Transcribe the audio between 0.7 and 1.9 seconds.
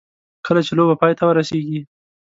لوبه پای ته ورسېږي.